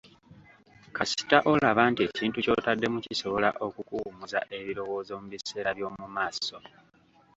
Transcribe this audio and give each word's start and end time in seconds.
Kasita 0.95 1.37
olaba 1.51 1.81
nti 1.91 2.01
ekintu 2.07 2.37
kyotaddemu 2.45 2.97
kisobola 3.05 3.49
okukuwummuza 3.65 4.39
ebirowoozo 4.57 5.11
mu 5.21 5.27
biseera 5.33 5.71
by'omu 5.77 6.05
maaso. 6.15 6.57